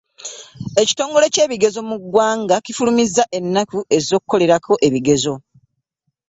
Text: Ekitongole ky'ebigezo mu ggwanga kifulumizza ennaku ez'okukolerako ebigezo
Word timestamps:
Ekitongole 0.81 1.25
ky'ebigezo 1.33 1.79
mu 1.89 1.95
ggwanga 2.01 2.55
kifulumizza 2.65 3.23
ennaku 3.37 3.77
ez'okukolerako 3.97 4.73
ebigezo 4.87 5.33